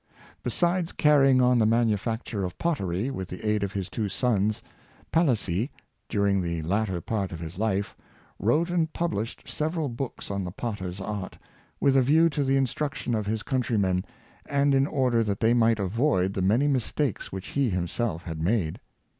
[0.41, 4.63] Besides carrying on the manufacture of pottery, with the aid of his two sons,
[5.11, 5.69] Palissy,
[6.09, 7.95] during the latter part of his life,
[8.39, 11.37] wrote and published several books on the potter's art,
[11.79, 14.03] with a view to the instruction of his coun trymen,
[14.47, 18.79] and in order that they might avoid the many mistakes which he himself had made.